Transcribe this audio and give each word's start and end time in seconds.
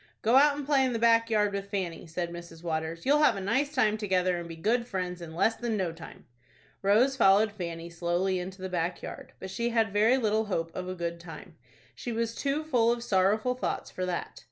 "Go 0.23 0.35
out 0.37 0.57
and 0.57 0.65
play 0.65 0.83
in 0.83 0.93
the 0.93 0.97
back 0.97 1.29
yard 1.29 1.53
with 1.53 1.69
Fanny," 1.69 2.07
said 2.07 2.31
Mrs. 2.31 2.63
Waters. 2.63 3.05
"You'll 3.05 3.21
have 3.21 3.35
a 3.35 3.39
nice 3.39 3.71
time 3.71 3.99
together, 3.99 4.39
and 4.39 4.49
be 4.49 4.55
good 4.55 4.87
friends 4.87 5.21
in 5.21 5.35
less 5.35 5.53
than 5.55 5.77
no 5.77 5.91
time." 5.91 6.25
Rose 6.81 7.15
followed 7.15 7.51
Fanny 7.51 7.87
slowly 7.87 8.39
into 8.39 8.63
the 8.63 8.67
back 8.67 9.03
yard; 9.03 9.33
but 9.39 9.51
she 9.51 9.69
had 9.69 9.93
very 9.93 10.17
little 10.17 10.45
hope 10.45 10.75
of 10.75 10.89
a 10.89 10.95
good 10.95 11.19
time. 11.19 11.55
She 11.93 12.11
was 12.11 12.33
too 12.33 12.63
full 12.63 12.91
of 12.91 13.03
sorrowful 13.03 13.53
thoughts 13.53 13.91
for 13.91 14.07
that. 14.07 14.39